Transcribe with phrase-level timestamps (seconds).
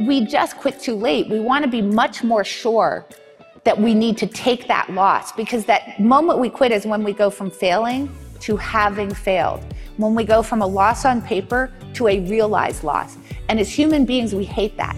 [0.00, 1.28] we just quit too late.
[1.28, 3.06] We want to be much more sure
[3.64, 7.12] that we need to take that loss because that moment we quit is when we
[7.12, 8.10] go from failing
[8.40, 9.62] to having failed.
[9.98, 13.18] When we go from a loss on paper to a realized loss.
[13.50, 14.96] And as human beings, we hate that.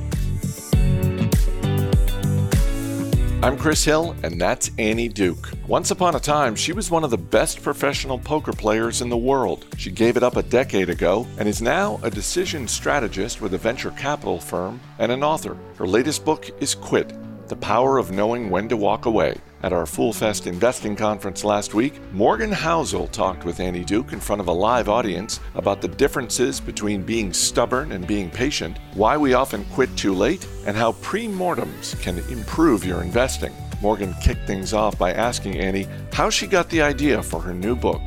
[3.43, 5.51] I'm Chris Hill, and that's Annie Duke.
[5.67, 9.17] Once upon a time, she was one of the best professional poker players in the
[9.17, 9.67] world.
[9.77, 13.59] She gave it up a decade ago and is now a decision strategist with a
[13.59, 15.57] venture capital firm and an author.
[15.77, 17.13] Her latest book is Quit
[17.53, 19.37] The Power of Knowing When to Walk Away.
[19.63, 24.21] At our Fool Fest investing conference last week, Morgan Housel talked with Annie Duke in
[24.21, 29.19] front of a live audience about the differences between being stubborn and being patient, why
[29.19, 33.53] we often quit too late, and how pre-mortems can improve your investing.
[33.83, 37.77] Morgan kicked things off by asking Annie how she got the idea for her new
[37.77, 38.01] book.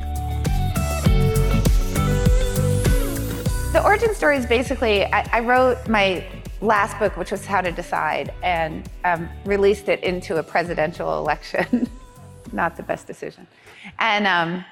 [3.73, 6.25] The origin story is basically I, I wrote my
[6.65, 11.89] last book, which was How to Decide, and um, released it into a presidential election.
[12.51, 13.47] Not the best decision.
[13.99, 14.65] And um,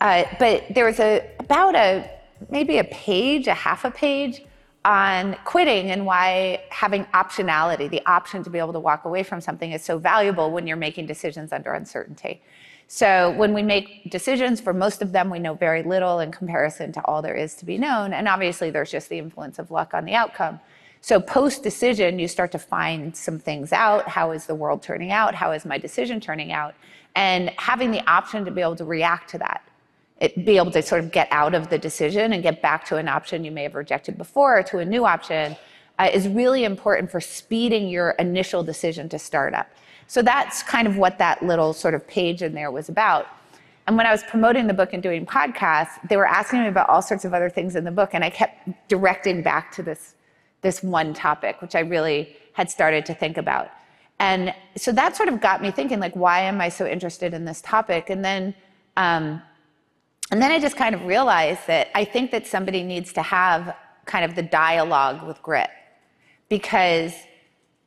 [0.00, 2.10] uh, but there was a about a
[2.50, 4.42] maybe a page, a half a page
[4.84, 9.40] on quitting and why having optionality, the option to be able to walk away from
[9.40, 12.42] something, is so valuable when you're making decisions under uncertainty.
[12.86, 16.92] So when we make decisions, for most of them, we know very little in comparison
[16.92, 18.12] to all there is to be known.
[18.12, 20.60] And obviously, there's just the influence of luck on the outcome.
[21.04, 24.08] So post decision, you start to find some things out.
[24.08, 25.34] How is the world turning out?
[25.34, 26.74] How is my decision turning out?
[27.14, 29.62] And having the option to be able to react to that,
[30.22, 32.96] it, be able to sort of get out of the decision and get back to
[32.96, 35.54] an option you may have rejected before or to a new option
[35.98, 39.68] uh, is really important for speeding your initial decision to start up.
[40.06, 43.26] So that's kind of what that little sort of page in there was about.
[43.86, 46.88] And when I was promoting the book and doing podcasts, they were asking me about
[46.88, 50.14] all sorts of other things in the book, and I kept directing back to this
[50.64, 53.70] this one topic, which I really had started to think about.
[54.18, 57.44] And so that sort of got me thinking, like, why am I so interested in
[57.44, 58.10] this topic?
[58.10, 58.54] And then,
[58.96, 59.40] um,
[60.32, 63.76] and then I just kind of realized that I think that somebody needs to have
[64.06, 65.70] kind of the dialogue with grit,
[66.48, 67.12] because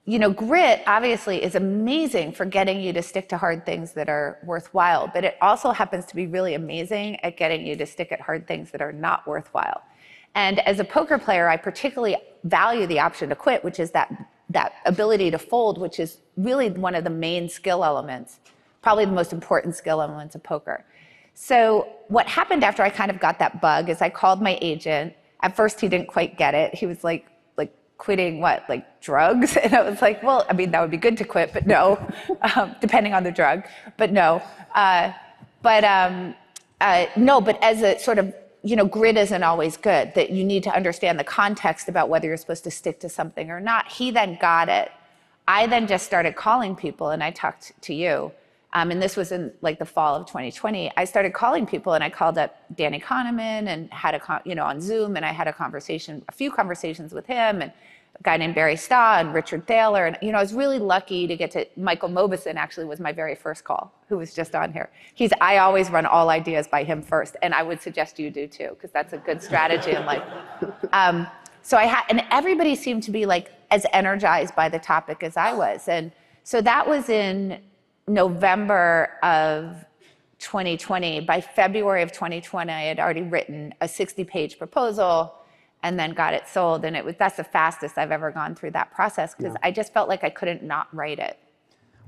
[0.10, 4.08] you know, grit obviously is amazing for getting you to stick to hard things that
[4.08, 8.14] are worthwhile, but it also happens to be really amazing at getting you to stick
[8.14, 9.82] at hard things that are not worthwhile.
[10.34, 12.16] And as a poker player, I particularly
[12.48, 14.12] value the option to quit, which is that,
[14.50, 18.40] that ability to fold, which is really one of the main skill elements,
[18.82, 20.86] probably the most important skill elements of poker.
[21.34, 25.14] So what happened after I kind of got that bug is I called my agent.
[25.42, 26.74] At first, he didn't quite get it.
[26.74, 29.56] He was like, like quitting what, like drugs?
[29.64, 32.00] And I was like, well, I mean, that would be good to quit, but no,
[32.56, 33.66] um, depending on the drug,
[33.98, 34.42] but no.
[34.74, 35.12] Uh,
[35.62, 36.34] but um,
[36.82, 38.34] uh, no, but as a sort of
[38.68, 42.28] you know, grit isn't always good, that you need to understand the context about whether
[42.28, 43.88] you're supposed to stick to something or not.
[43.90, 44.92] He then got it.
[45.48, 48.30] I then just started calling people and I talked to you.
[48.74, 50.92] Um, and this was in like the fall of 2020.
[50.98, 54.54] I started calling people and I called up Danny Kahneman and had a, con- you
[54.54, 57.72] know, on Zoom and I had a conversation, a few conversations with him and
[58.20, 60.06] a guy named Barry Staw and Richard Thaler.
[60.06, 63.12] And, you know, I was really lucky to get to Michael Mauboussin, actually was my
[63.12, 64.90] very first call, who was just on here.
[65.14, 67.36] He's, I always run all ideas by him first.
[67.42, 70.24] And I would suggest you do too, because that's a good strategy in life.
[70.94, 71.28] Um,
[71.62, 75.36] so I had, and everybody seemed to be like as energized by the topic as
[75.36, 75.90] I was.
[75.90, 76.14] And
[76.44, 77.60] so that was in
[78.08, 79.76] November of
[80.40, 81.22] 2020.
[81.22, 85.34] By February of 2020, I had already written a 60 page proposal
[85.84, 86.86] and then got it sold.
[86.86, 89.68] And it was that's the fastest I've ever gone through that process because yeah.
[89.68, 91.38] I just felt like I couldn't not write it.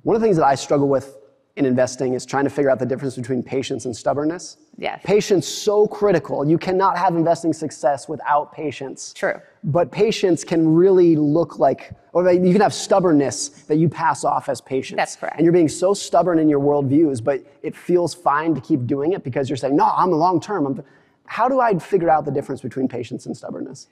[0.04, 1.18] One of the things that I struggle with
[1.56, 4.58] in investing is trying to figure out the difference between patience and stubbornness.
[4.78, 5.02] Yes.
[5.04, 6.48] Patience so critical.
[6.48, 9.14] You cannot have investing success without patience.
[9.14, 9.42] True.
[9.66, 14.48] But patience can really look like, or you can have stubbornness that you pass off
[14.48, 14.96] as patience.
[14.96, 15.36] That's correct.
[15.36, 19.12] And you're being so stubborn in your worldviews, but it feels fine to keep doing
[19.12, 20.82] it because you're saying, no, I'm a long term
[21.30, 23.88] how do I figure out the difference between patience and stubbornness?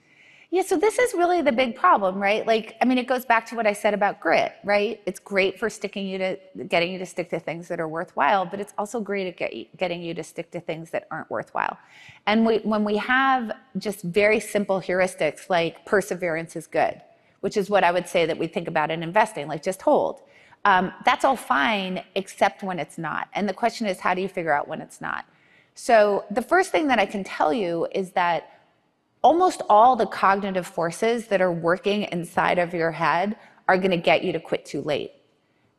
[0.50, 2.44] Yeah, so this is really the big problem, right?
[2.46, 5.00] Like, I mean, it goes back to what I said about grit, right?
[5.06, 6.38] It's great for sticking you to
[6.68, 9.76] getting you to stick to things that are worthwhile, but it's also great at get,
[9.76, 11.78] getting you to stick to things that aren't worthwhile.
[12.26, 17.00] And we, when we have just very simple heuristics like perseverance is good,
[17.40, 20.22] which is what I would say that we think about in investing, like just hold.
[20.64, 23.28] Um, that's all fine, except when it's not.
[23.34, 25.24] And the question is, how do you figure out when it's not?
[25.80, 28.50] So, the first thing that I can tell you is that
[29.22, 33.36] almost all the cognitive forces that are working inside of your head
[33.68, 35.12] are going to get you to quit too late.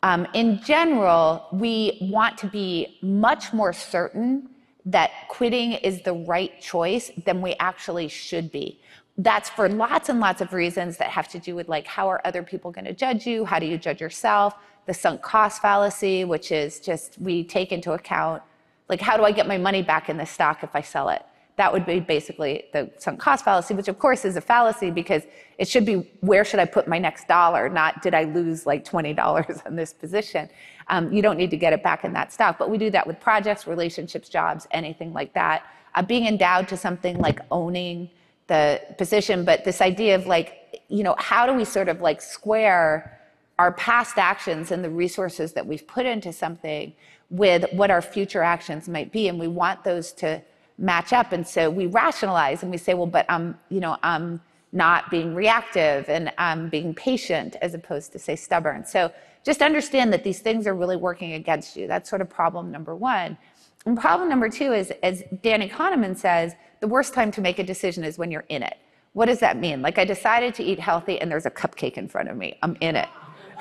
[0.01, 4.47] Um, in general, we want to be much more certain
[4.85, 8.79] that quitting is the right choice than we actually should be.
[9.17, 12.21] that's for lots and lots of reasons that have to do with like how are
[12.23, 14.53] other people going to judge you how do you judge yourself
[14.85, 18.41] the sunk cost fallacy which is just we take into account
[18.89, 21.23] like how do i get my money back in the stock if i sell it?
[21.57, 25.23] That would be basically the sunk cost fallacy which of course is a fallacy because
[25.57, 27.69] it should be where should i put my next dollar?
[27.69, 30.49] Not did i lose like $20 on this position?
[30.87, 33.05] Um, you don't need to get it back in that stock but we do that
[33.07, 35.63] with projects relationships jobs anything like that.
[35.95, 38.09] Uh, being endowed to something like owning
[38.49, 42.21] the position, but this idea of like, you know, how do we sort of like
[42.21, 43.19] square
[43.59, 46.93] our past actions and the resources that we've put into something
[47.29, 50.41] with what our future actions might be, and we want those to
[50.77, 51.31] match up.
[51.31, 54.41] And so we rationalize and we say, well, but I'm, you know, I'm
[54.71, 58.85] not being reactive and I'm being patient as opposed to say stubborn.
[58.85, 59.11] So
[59.43, 61.87] just understand that these things are really working against you.
[61.87, 63.37] That's sort of problem number one.
[63.85, 67.63] And problem number two is, as Danny Kahneman says, the worst time to make a
[67.63, 68.77] decision is when you're in it.
[69.13, 69.81] What does that mean?
[69.81, 72.57] Like, I decided to eat healthy and there's a cupcake in front of me.
[72.61, 73.09] I'm in it,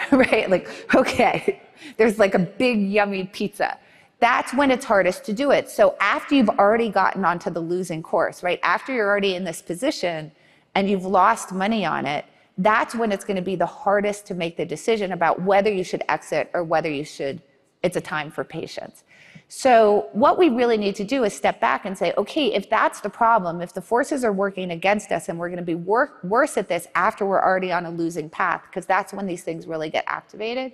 [0.12, 0.48] right?
[0.50, 1.62] Like, okay,
[1.96, 3.78] there's like a big, yummy pizza.
[4.20, 5.68] That's when it's hardest to do it.
[5.68, 8.58] So, after you've already gotten onto the losing course, right?
[8.62, 10.32] After you're already in this position
[10.74, 12.24] and you've lost money on it,
[12.58, 15.84] that's when it's going to be the hardest to make the decision about whether you
[15.84, 17.40] should exit or whether you should,
[17.82, 19.04] it's a time for patience.
[19.50, 23.00] So, what we really need to do is step back and say, okay, if that's
[23.00, 26.18] the problem, if the forces are working against us and we're going to be wor-
[26.22, 29.66] worse at this after we're already on a losing path, because that's when these things
[29.66, 30.72] really get activated,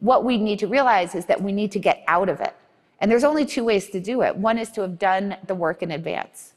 [0.00, 2.54] what we need to realize is that we need to get out of it.
[3.00, 4.36] And there's only two ways to do it.
[4.36, 6.54] One is to have done the work in advance.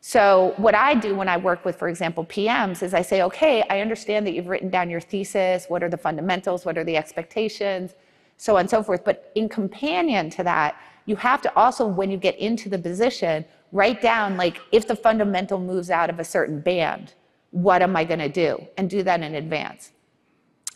[0.00, 3.64] So, what I do when I work with, for example, PMs is I say, okay,
[3.70, 5.66] I understand that you've written down your thesis.
[5.68, 6.64] What are the fundamentals?
[6.64, 7.94] What are the expectations?
[8.38, 9.04] So on and so forth.
[9.04, 13.44] But in companion to that, you have to also, when you get into the position,
[13.72, 17.14] write down like if the fundamental moves out of a certain band,
[17.50, 18.66] what am I going to do?
[18.76, 19.92] And do that in advance.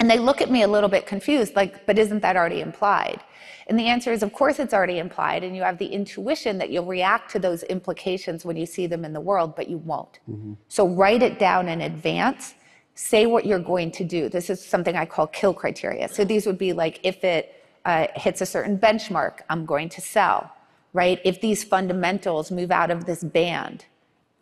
[0.00, 3.20] And they look at me a little bit confused, like, but isn't that already implied?
[3.68, 6.70] And the answer is, of course, it's already implied, and you have the intuition that
[6.70, 10.18] you'll react to those implications when you see them in the world, but you won't.
[10.28, 10.54] Mm-hmm.
[10.68, 12.54] So write it down in advance.
[12.94, 14.28] Say what you're going to do.
[14.28, 16.08] This is something I call kill criteria.
[16.08, 20.00] So these would be like if it uh, hits a certain benchmark, I'm going to
[20.00, 20.52] sell,
[20.92, 21.20] right?
[21.24, 23.86] If these fundamentals move out of this band,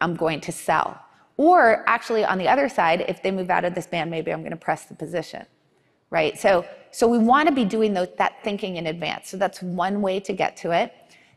[0.00, 1.00] I'm going to sell.
[1.36, 4.40] Or actually, on the other side, if they move out of this band, maybe I'm
[4.40, 5.46] going to press the position,
[6.10, 6.38] right?
[6.38, 9.30] So, so we want to be doing that thinking in advance.
[9.30, 10.92] So that's one way to get to it.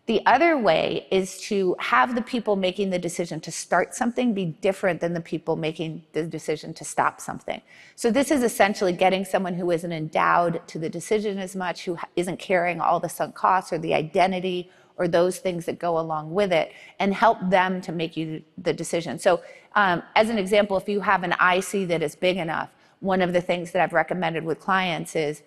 [0.05, 4.45] The other way is to have the people making the decision to start something be
[4.45, 7.61] different than the people making the decision to stop something.
[7.95, 11.97] So, this is essentially getting someone who isn't endowed to the decision as much, who
[12.17, 16.33] isn't carrying all the sunk costs or the identity or those things that go along
[16.33, 19.17] with it, and help them to make you the decision.
[19.17, 19.41] So,
[19.75, 23.31] um, as an example, if you have an IC that is big enough, one of
[23.31, 25.43] the things that I've recommended with clients is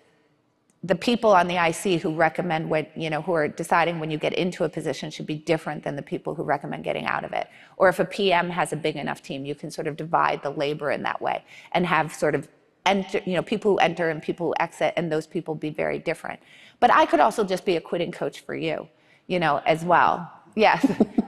[0.83, 4.17] the people on the IC who recommend what, you know, who are deciding when you
[4.17, 7.33] get into a position should be different than the people who recommend getting out of
[7.33, 7.47] it.
[7.77, 10.51] Or if a PM has a big enough team, you can sort of divide the
[10.51, 12.47] labor in that way and have sort of
[12.85, 15.99] enter, you know, people who enter and people who exit, and those people be very
[15.99, 16.39] different.
[16.79, 18.87] But I could also just be a quitting coach for you,
[19.25, 20.31] you know, as well.
[20.55, 20.85] Yes.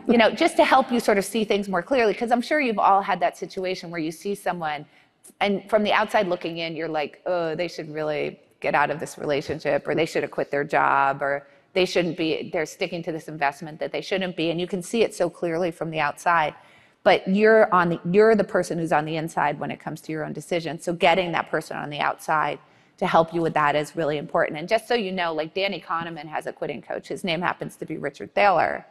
[0.08, 2.62] you know, just to help you sort of see things more clearly, because I'm sure
[2.62, 4.86] you've all had that situation where you see someone
[5.40, 9.00] and from the outside looking in, you're like, oh, they should really get out of
[9.00, 13.04] this relationship or they should have quit their job or they shouldn't be they're sticking
[13.04, 14.50] to this investment that they shouldn't be.
[14.50, 16.56] And you can see it so clearly from the outside.
[17.04, 20.12] But you're on the you're the person who's on the inside when it comes to
[20.12, 20.80] your own decision.
[20.80, 22.60] So getting that person on the outside
[22.98, 24.60] to help you with that is really important.
[24.60, 27.08] And just so you know like danny kahneman has a quitting coach.
[27.08, 28.86] His name happens to be richard thaler.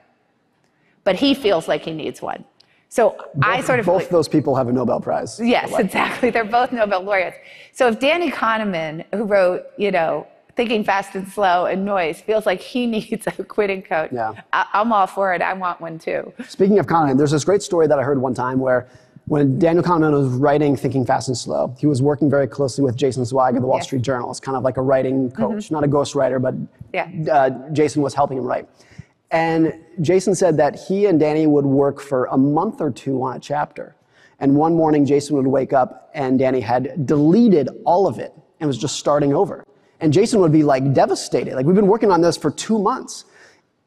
[1.04, 2.44] But he feels like he needs one
[2.88, 5.38] so both, I sort of both like, those people have a Nobel Prize.
[5.38, 6.30] Yes, exactly.
[6.30, 7.36] They're both Nobel laureates.
[7.72, 10.26] So if Danny Kahneman, who wrote, you know,
[10.56, 14.32] Thinking Fast and Slow and Noise, feels like he needs a quitting coach, yeah.
[14.52, 15.42] I- I'm all for it.
[15.42, 16.32] I want one too.
[16.48, 18.88] Speaking of Kahneman, there's this great story that I heard one time where
[19.26, 22.96] when Daniel Kahneman was writing Thinking Fast and Slow, he was working very closely with
[22.96, 23.86] Jason Zweig of the Wall yes.
[23.86, 24.30] Street Journal.
[24.30, 25.74] It's kind of like a writing coach, mm-hmm.
[25.74, 26.54] not a ghostwriter, but
[26.94, 27.10] yeah.
[27.30, 28.66] uh, Jason was helping him write.
[29.30, 33.36] And Jason said that he and Danny would work for a month or two on
[33.36, 33.94] a chapter.
[34.40, 38.66] And one morning, Jason would wake up and Danny had deleted all of it and
[38.66, 39.64] was just starting over.
[40.00, 41.54] And Jason would be like devastated.
[41.54, 43.24] Like, we've been working on this for two months.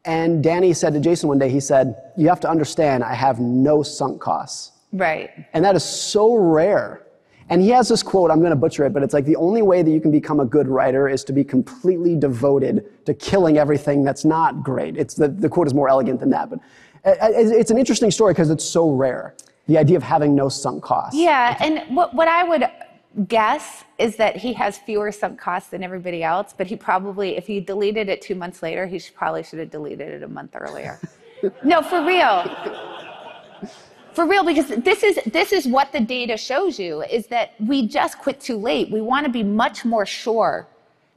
[0.03, 3.39] And Danny said to Jason one day, he said, You have to understand, I have
[3.39, 4.71] no sunk costs.
[4.91, 5.29] Right.
[5.53, 7.03] And that is so rare
[7.51, 9.61] and he has this quote, I'm going to butcher it, but it's like the only
[9.61, 13.57] way that you can become a good writer is to be completely devoted to killing
[13.57, 14.95] everything that's not great.
[14.95, 16.59] It's the, the quote is more elegant than that, but
[17.03, 19.35] it's an interesting story because it's so rare.
[19.67, 21.19] The idea of having no sunk costs.
[21.19, 22.69] Yeah, and what, what I would
[23.27, 27.47] guess is that he has fewer sunk costs than everybody else, but he probably, if
[27.47, 30.55] he deleted it two months later, he should, probably should have deleted it a month
[30.55, 31.01] earlier.
[31.65, 32.45] no, for real.
[34.13, 37.87] For real, because this is this is what the data shows you is that we
[37.87, 38.91] just quit too late.
[38.91, 40.67] We want to be much more sure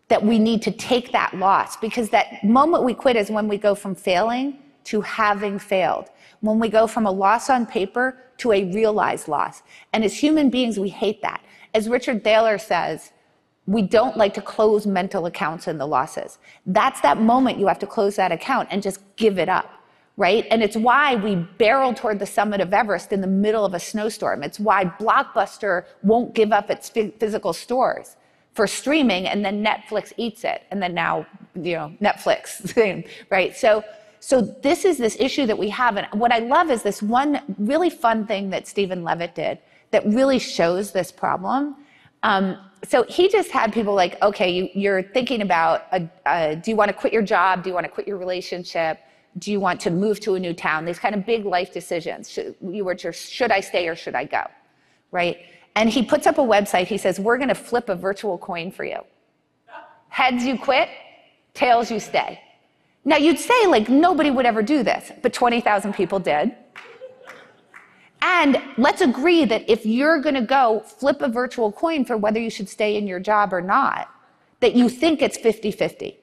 [0.09, 3.59] that we need to take that loss because that moment we quit is when we
[3.59, 6.09] go from failing to having failed.
[6.41, 9.63] When we go from a loss on paper to a realized loss.
[9.93, 11.43] And as human beings, we hate that.
[11.73, 13.13] As Richard Thaler says,
[13.67, 16.39] we don't like to close mental accounts in the losses.
[16.67, 19.71] That's that moment you have to close that account and just give it up,
[20.17, 20.47] right?
[20.51, 23.81] And it's why we barrel toward the summit of Everest in the middle of a
[23.81, 24.43] snowstorm.
[24.43, 28.17] It's why Blockbuster won't give up its physical stores
[28.55, 30.63] for streaming and then Netflix eats it.
[30.71, 33.57] And then now, you know, Netflix, right?
[33.57, 33.83] So,
[34.21, 35.97] so this is this issue that we have.
[35.97, 39.59] And what I love is this one really fun thing that Steven Levitt did
[39.91, 41.77] that really shows this problem.
[42.23, 46.71] Um, so he just had people like, okay, you, are thinking about, a, a, do
[46.71, 47.63] you want to quit your job?
[47.63, 48.99] Do you want to quit your relationship?
[49.39, 50.85] Do you want to move to a new town?
[50.85, 52.31] These kind of big life decisions.
[52.31, 54.45] Should, you were just, should I stay or should I go?
[55.11, 55.39] Right?
[55.77, 56.87] And he puts up a website.
[56.87, 59.01] He says, we're going to flip a virtual coin for you.
[60.09, 60.89] Heads, you quit.
[61.53, 62.41] Tails, you stay.
[63.05, 66.55] Now, you'd say, like, nobody would ever do this, but 20,000 people did.
[68.23, 72.41] And let's agree that if you're going to go flip a virtual coin for whether
[72.41, 74.09] you should stay in your job or not,
[74.61, 76.19] that you think it's 50 50.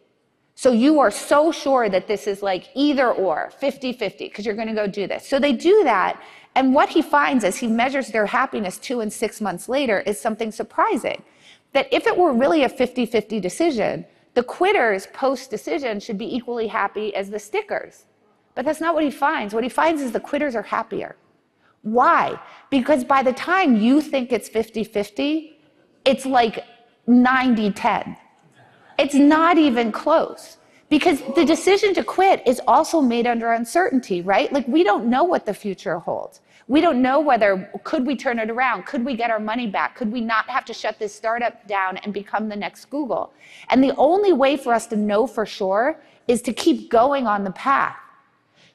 [0.62, 4.54] So you are so sure that this is like either or 50 50 because you're
[4.54, 5.28] going to go do this.
[5.28, 6.22] So they do that.
[6.54, 10.22] And what he finds as he measures their happiness two and six months later is
[10.22, 11.24] something surprising.
[11.74, 16.36] That if it were really a 50 50 decision, the quitters post decision should be
[16.36, 18.06] equally happy as the stickers.
[18.54, 19.56] But that's not what he finds.
[19.56, 21.16] What he finds is the quitters are happier.
[21.82, 22.40] Why?
[22.70, 25.58] Because by the time you think it's 50 50,
[26.06, 26.64] it's like
[27.08, 28.18] 90 10.
[29.02, 30.58] It's not even close.
[30.88, 34.52] Because the decision to quit is also made under uncertainty, right?
[34.54, 36.42] Like we don't know what the future holds.
[36.68, 38.86] We don't know whether could we turn it around?
[38.86, 39.96] Could we get our money back?
[39.96, 43.34] Could we not have to shut this startup down and become the next Google?
[43.70, 47.44] And the only way for us to know for sure is to keep going on
[47.44, 47.98] the path.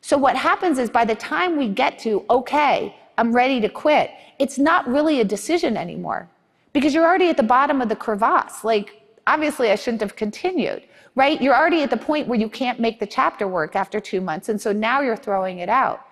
[0.00, 4.10] So what happens is by the time we get to, okay, I'm ready to quit,
[4.40, 6.28] it's not really a decision anymore
[6.72, 8.64] because you're already at the bottom of the crevasse.
[8.64, 11.40] Like, obviously, I shouldn't have continued, right?
[11.40, 14.48] You're already at the point where you can't make the chapter work after two months.
[14.48, 16.06] And so now you're throwing it out.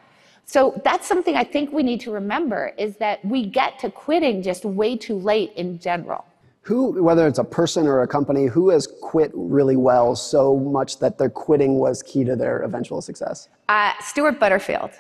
[0.47, 4.43] So that's something I think we need to remember is that we get to quitting
[4.43, 6.25] just way too late in general.
[6.63, 10.99] Who, whether it's a person or a company, who has quit really well so much
[10.99, 13.49] that their quitting was key to their eventual success?
[13.69, 14.91] Uh, Stewart Butterfield.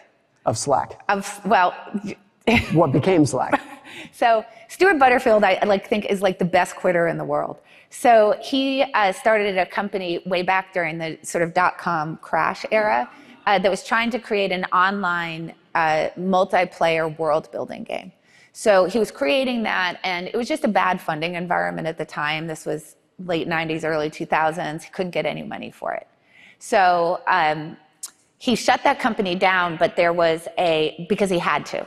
[0.44, 1.02] Of Slack.
[1.09, 1.75] Of, well,
[2.73, 3.61] what became Slack?
[4.12, 7.60] So Stewart Butterfield, I like think is like the best quitter in the world.
[7.90, 12.64] So he uh, started a company way back during the sort of dot com crash
[12.70, 13.08] era
[13.46, 18.12] uh, that was trying to create an online uh, multiplayer world building game.
[18.52, 22.04] So he was creating that, and it was just a bad funding environment at the
[22.04, 22.46] time.
[22.46, 24.82] This was late 90s, early 2000s.
[24.82, 26.06] He couldn't get any money for it.
[26.58, 27.76] So um,
[28.38, 31.86] he shut that company down, but there was a, because he had to,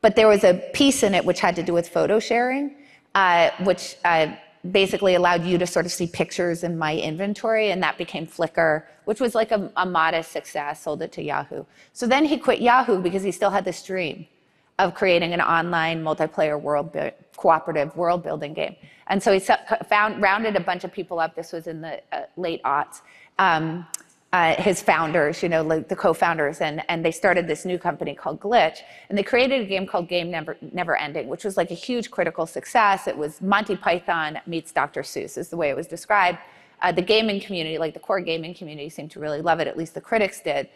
[0.00, 2.76] but there was a piece in it which had to do with photo sharing,
[3.14, 4.28] uh, which uh,
[4.70, 8.84] basically allowed you to sort of see pictures in my inventory, and that became Flickr,
[9.04, 11.64] which was like a, a, modest success, sold it to Yahoo.
[11.92, 14.26] So then he quit Yahoo because he still had this dream
[14.78, 16.96] of creating an online multiplayer world
[17.36, 18.76] cooperative world building game.
[19.08, 21.34] And so he found, rounded a bunch of people up.
[21.34, 23.00] This was in the uh, late aughts.
[23.38, 23.86] Um,
[24.36, 28.14] uh, his founders, you know, like the co-founders, and, and they started this new company
[28.14, 31.70] called Glitch, and they created a game called Game Never, Never Ending, which was like
[31.70, 33.06] a huge critical success.
[33.06, 35.00] It was Monty Python meets Dr.
[35.00, 36.36] Seuss, is the way it was described.
[36.82, 39.68] Uh, the gaming community, like the core gaming community, seemed to really love it.
[39.68, 40.68] At least the critics did.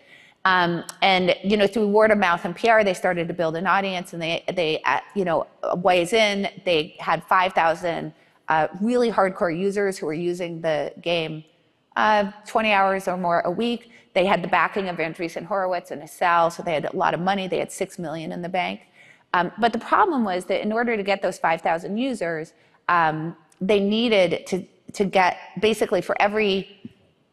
[0.46, 3.66] Um, and you know, through word of mouth and PR, they started to build an
[3.66, 4.14] audience.
[4.14, 8.14] And they, they, uh, you know, ways in, they had 5,000
[8.48, 11.44] uh, really hardcore users who were using the game
[11.96, 13.90] uh, 20 hours or more a week.
[14.14, 17.20] They had the backing of Andreessen Horowitz and Accel, so they had a lot of
[17.20, 17.46] money.
[17.48, 18.80] They had six million in the bank.
[19.32, 22.52] Um, but the problem was that in order to get those 5,000 users,
[22.88, 26.68] um, they needed to, to get basically for every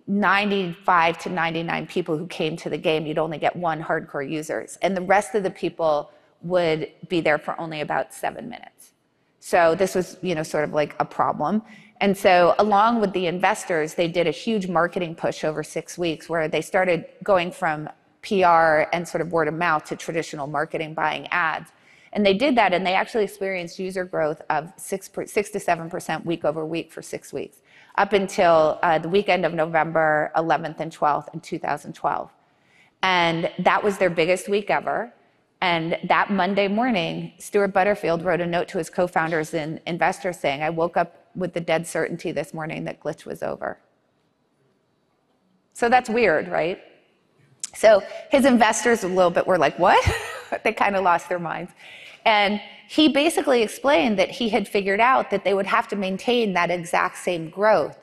[0.08, 4.78] 95 to 99 people who came to the game, you'd only get one hardcore users.
[4.82, 6.12] And the rest of the people
[6.42, 8.92] would be there for only about seven minutes.
[9.40, 11.62] So this was, you know, sort of like a problem.
[12.00, 16.30] And so, along with the investors, they did a huge marketing push over six weeks
[16.30, 17.90] where they started going from
[18.22, 21.72] PR and sort of word of mouth to traditional marketing, buying ads.
[22.14, 25.90] And they did that, and they actually experienced user growth of six, six to seven
[25.90, 27.58] percent week over week for six weeks,
[27.96, 32.30] up until uh, the weekend of November 11th and 12th in 2012.
[33.04, 35.14] And that was their biggest week ever.
[35.62, 40.40] And that Monday morning, Stewart Butterfield wrote a note to his co founders and investors
[40.40, 43.78] saying, I woke up with the dead certainty this morning that glitch was over.
[45.74, 46.82] So that's weird, right?
[47.76, 48.02] So
[48.32, 50.04] his investors a little bit were like, what?
[50.64, 51.72] they kind of lost their minds.
[52.26, 56.54] And he basically explained that he had figured out that they would have to maintain
[56.54, 57.98] that exact same growth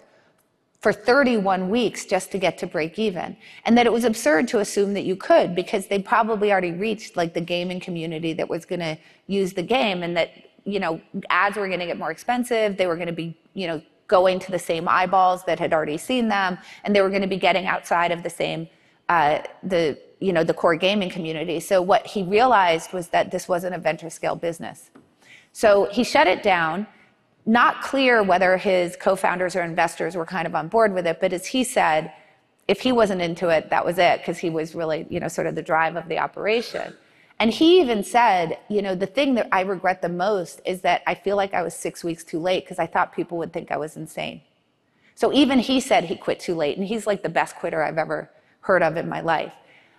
[0.80, 3.36] for 31 weeks just to get to break even.
[3.64, 7.16] And that it was absurd to assume that you could because they probably already reached
[7.16, 10.30] like the gaming community that was going to use the game and that,
[10.64, 12.76] you know, ads were going to get more expensive.
[12.76, 15.96] They were going to be, you know, going to the same eyeballs that had already
[15.96, 18.68] seen them and they were going to be getting outside of the same,
[19.08, 21.60] uh, the, you know, the core gaming community.
[21.60, 24.90] So what he realized was that this wasn't a venture scale business.
[25.52, 26.86] So he shut it down
[27.46, 31.32] not clear whether his co-founders or investors were kind of on board with it, but
[31.32, 32.12] as he said,
[32.68, 35.46] if he wasn't into it, that was it, because he was really, you know, sort
[35.46, 36.94] of the drive of the operation.
[37.40, 41.02] And he even said, you know, the thing that I regret the most is that
[41.06, 43.70] I feel like I was six weeks too late because I thought people would think
[43.70, 44.40] I was insane.
[45.16, 47.98] So even he said he quit too late, and he's like the best quitter I've
[47.98, 49.52] ever heard of in my life.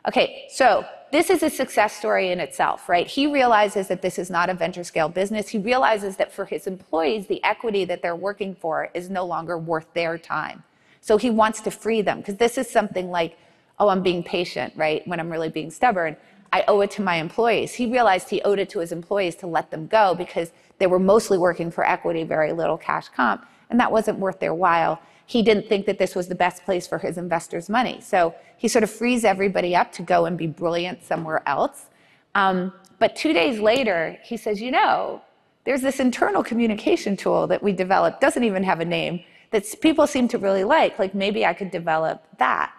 [0.08, 3.08] Okay, so this is a success story in itself, right?
[3.08, 5.50] He realizes that this is not a venture scale business.
[5.50, 9.58] He realizes that for his employees, the equity that they're working for is no longer
[9.58, 10.64] worth their time.
[11.02, 13.38] So he wants to free them because this is something like,
[13.80, 15.08] oh, I'm being patient, right?
[15.08, 16.18] When I'm really being stubborn.
[16.56, 17.74] I owe it to my employees.
[17.74, 21.00] He realized he owed it to his employees to let them go because they were
[21.00, 25.42] mostly working for equity, very little cash comp, and that wasn't worth their while he
[25.42, 28.00] didn't think that this was the best place for his investors' money.
[28.00, 31.88] So he sort of frees everybody up to go and be brilliant somewhere else.
[32.36, 35.22] Um, but two days later, he says, You know,
[35.66, 40.08] there's this internal communication tool that we developed, doesn't even have a name, that people
[40.08, 41.00] seem to really like.
[41.00, 42.72] Like maybe I could develop that.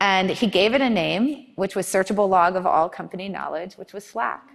[0.00, 3.92] And he gave it a name, which was Searchable Log of All Company Knowledge, which
[3.92, 4.50] was Slack.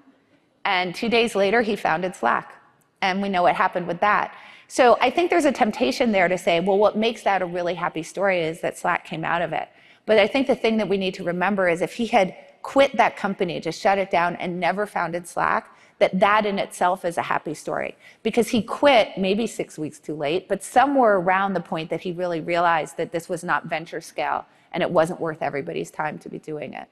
[0.66, 2.54] And two days later, he founded Slack.
[3.02, 4.36] And we know what happened with that.
[4.68, 7.74] So I think there's a temptation there to say, well, what makes that a really
[7.74, 9.68] happy story is that Slack came out of it.
[10.06, 12.96] But I think the thing that we need to remember is if he had quit
[12.98, 17.18] that company, just shut it down and never founded Slack, that that in itself is
[17.18, 21.62] a happy story because he quit maybe six weeks too late, but somewhere around the
[21.62, 25.42] point that he really realized that this was not venture scale and it wasn't worth
[25.42, 26.88] everybody's time to be doing it.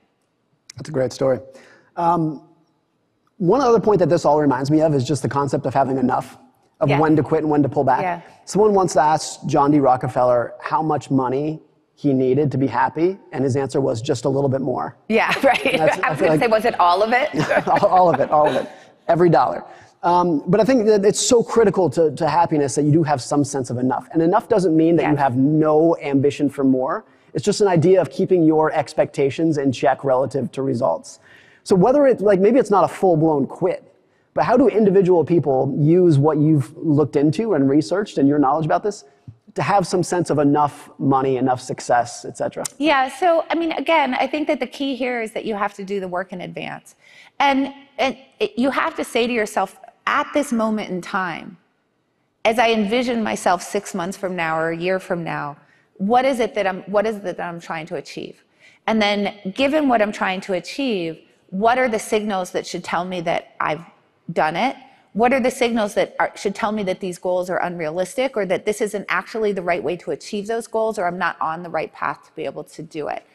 [0.76, 1.40] That's a great story.
[1.96, 2.44] Um,
[3.38, 5.98] one other point that this all reminds me of is just the concept of having
[5.98, 6.38] enough
[6.80, 7.00] of yeah.
[7.00, 8.02] when to quit and when to pull back.
[8.02, 8.22] Yeah.
[8.46, 9.80] Someone once asked John D.
[9.80, 11.62] Rockefeller how much money
[11.96, 14.96] he needed to be happy, and his answer was just a little bit more.
[15.10, 15.80] Yeah, right.
[15.80, 17.30] I was going like, to say, was it all of it?
[17.68, 18.70] all of it, all of it,
[19.10, 19.66] every dollar.
[20.02, 23.22] Um, but I think that it's so critical to, to happiness that you do have
[23.22, 24.08] some sense of enough.
[24.14, 25.12] And enough doesn't mean that yeah.
[25.12, 27.04] you have no ambition for more.
[27.34, 31.20] It's just an idea of keeping your expectations in check relative to results.
[31.64, 33.84] So whether it's like maybe it's not a full blown quit,
[34.34, 38.66] but how do individual people use what you've looked into and researched and your knowledge
[38.66, 39.04] about this
[39.56, 42.64] to have some sense of enough money, enough success, et cetera?
[42.78, 45.74] Yeah, so I mean, again, I think that the key here is that you have
[45.76, 46.96] to do the work in advance.
[47.40, 51.58] And, and it, you have to say to yourself, at this moment in time,
[52.46, 55.58] as I envision myself six months from now or a year from now,
[56.00, 58.44] what is it that I'm, what is it that I'm trying to achieve?
[58.88, 63.06] And then, given what I'm trying to achieve, what are the signals that should tell
[63.06, 63.86] me that I've
[64.32, 64.76] done it?
[65.14, 68.46] What are the signals that are, should tell me that these goals are unrealistic or
[68.46, 71.64] that this isn't actually the right way to achieve those goals or I'm not on
[71.64, 73.26] the right path to be able to do it?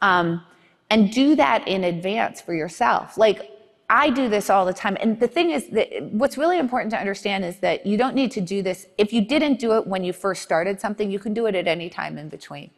[0.00, 0.42] Um,
[0.90, 3.18] and do that in advance for yourself.
[3.18, 3.50] Like,
[3.94, 4.96] I do this all the time.
[5.00, 8.32] And the thing is that what's really important to understand is that you don't need
[8.32, 8.88] to do this.
[8.98, 11.68] If you didn't do it when you first started something, you can do it at
[11.68, 12.72] any time in between.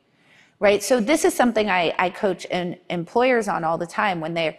[0.61, 0.83] Right?
[0.83, 4.59] So this is something I, I coach in, employers on all the time when they're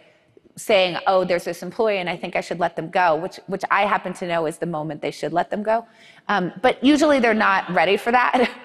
[0.56, 3.62] saying, oh, there's this employee and I think I should let them go, which, which
[3.70, 5.86] I happen to know is the moment they should let them go.
[6.26, 8.50] Um, but usually they're not ready for that.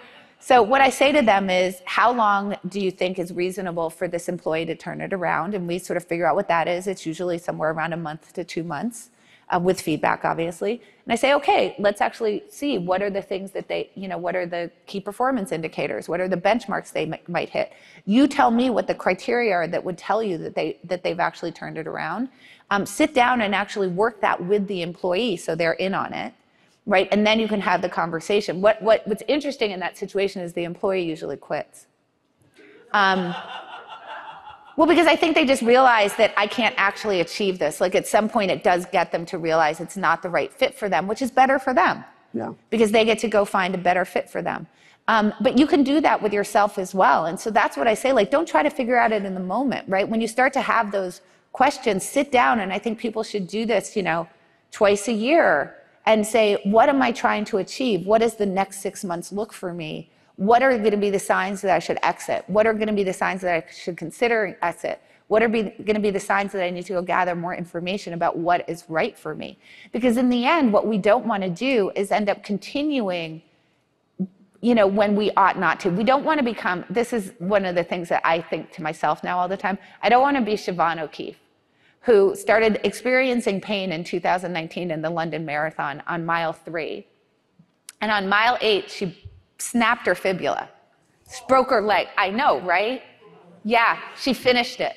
[0.45, 4.09] so what I say to them is, how long do you think is reasonable for
[4.09, 5.53] this employee to turn it around?
[5.53, 6.85] And we sort of figure out what that is.
[6.85, 9.09] It's usually somewhere around a month to two months
[9.47, 10.81] uh, with feedback, obviously.
[11.05, 14.17] And I say, okay, let's actually see what are the things that they, you know,
[14.17, 16.09] what are the key performance indicators?
[16.09, 17.71] What are the benchmarks they m- might hit?
[18.05, 21.21] You tell me what the criteria are that would tell you that they that they've
[21.21, 22.27] actually turned it around.
[22.69, 26.33] Um, sit down and actually work that with the employee so they're in on it,
[26.85, 27.07] right?
[27.11, 28.61] And then you can have the conversation.
[28.61, 31.87] What what what's interesting in that situation is the employee usually quits.
[32.91, 33.33] Um,
[34.75, 37.79] Well, because I think they just realize that I can't actually achieve this.
[37.79, 40.73] Like at some point, it does get them to realize it's not the right fit
[40.73, 42.03] for them, which is better for them.
[42.33, 42.53] Yeah.
[42.71, 44.65] Because they get to go find a better fit for them.
[45.07, 47.25] Um, but you can do that with yourself as well.
[47.25, 48.13] And so that's what I say.
[48.13, 50.07] Like, don't try to figure out it in the moment, right?
[50.07, 52.59] When you start to have those questions, sit down.
[52.61, 54.27] And I think people should do this, you know,
[54.71, 58.05] twice a year and say, what am I trying to achieve?
[58.05, 60.09] What does the next six months look for me?
[60.35, 62.43] What are going to be the signs that I should exit?
[62.47, 65.01] What are going to be the signs that I should consider exit?
[65.27, 68.13] What are going to be the signs that I need to go gather more information
[68.13, 69.57] about what is right for me?
[69.91, 73.41] Because in the end, what we don't want to do is end up continuing,
[74.61, 75.89] you know, when we ought not to.
[75.89, 78.83] We don't want to become, this is one of the things that I think to
[78.83, 79.77] myself now all the time.
[80.01, 81.37] I don't want to be Siobhan O'Keefe,
[82.03, 87.07] who started experiencing pain in 2019 in the London Marathon on mile three.
[88.01, 89.17] And on mile eight, she
[89.57, 90.69] snapped her fibula,
[91.47, 92.07] broke her leg.
[92.17, 93.01] I know, right?
[93.63, 94.95] Yeah, she finished it.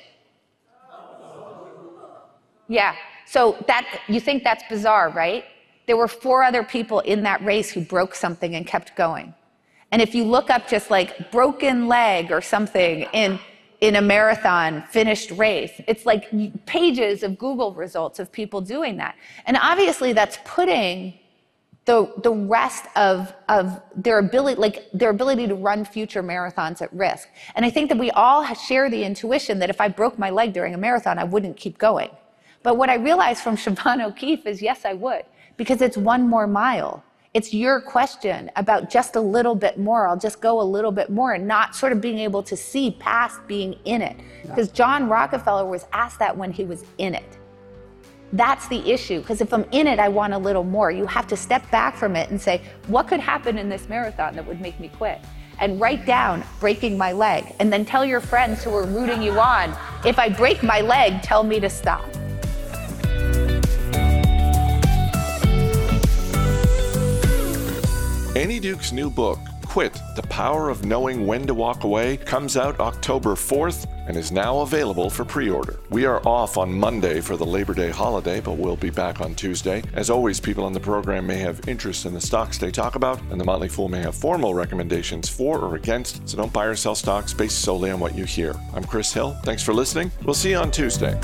[2.67, 2.95] Yeah.
[3.25, 5.45] So that you think that's bizarre, right?
[5.85, 9.33] There were four other people in that race who broke something and kept going.
[9.91, 13.39] And if you look up just like broken leg or something in
[13.79, 16.29] in a marathon finished race, it's like
[16.65, 19.15] pages of Google results of people doing that.
[19.45, 21.13] And obviously that's putting
[21.85, 26.91] the, the rest of, of their ability, like their ability to run future marathons at
[26.93, 27.29] risk.
[27.55, 30.53] And I think that we all share the intuition that if I broke my leg
[30.53, 32.09] during a marathon, I wouldn't keep going.
[32.61, 35.23] But what I realized from Siobhan O'Keefe is yes, I would,
[35.55, 37.03] because it's one more mile.
[37.37, 40.07] It's your question about just a little bit more.
[40.07, 42.97] I'll just go a little bit more and not sort of being able to see
[42.97, 44.17] past being in it.
[44.41, 47.37] Because John Rockefeller was asked that when he was in it.
[48.33, 49.19] That's the issue.
[49.21, 50.89] Because if I'm in it, I want a little more.
[50.89, 54.35] You have to step back from it and say, what could happen in this marathon
[54.35, 55.21] that would make me quit?
[55.59, 57.53] And write down breaking my leg.
[57.59, 61.21] And then tell your friends who are rooting you on, if I break my leg,
[61.21, 62.03] tell me to stop.
[68.37, 72.79] Annie Duke's new book, Quit The Power of Knowing When to Walk Away, comes out
[72.79, 75.79] October 4th and is now available for pre order.
[75.89, 79.33] We are off on Monday for the Labor Day holiday, but we'll be back on
[79.33, 79.81] Tuesday.
[79.95, 83.19] As always, people on the program may have interest in the stocks they talk about,
[83.31, 86.75] and the Motley Fool may have formal recommendations for or against, so don't buy or
[86.75, 88.53] sell stocks based solely on what you hear.
[88.75, 89.33] I'm Chris Hill.
[89.45, 90.11] Thanks for listening.
[90.23, 91.19] We'll see you on Tuesday.